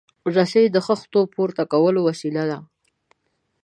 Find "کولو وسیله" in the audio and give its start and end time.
1.73-2.43